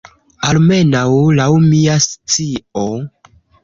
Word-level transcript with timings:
Almenaŭ 0.47 1.03
laŭ 1.41 1.47
mia 1.69 2.01
scio. 2.09 2.91